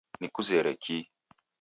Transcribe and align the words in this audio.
Nikuzere 0.19 0.71
kii 0.83 1.01